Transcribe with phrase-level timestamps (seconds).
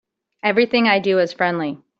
[0.41, 1.77] Everything I do is friendly.